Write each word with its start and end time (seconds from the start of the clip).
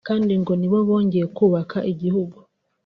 kandi 0.07 0.33
ngo 0.41 0.53
nibo 0.55 0.77
bongeye 0.87 1.25
kubaka 1.37 1.77
iki 1.91 1.95
gihugu 2.01 2.37